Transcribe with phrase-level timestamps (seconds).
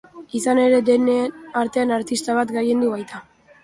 [0.39, 3.27] Izan ere, denen artean artista bat gailendu baita.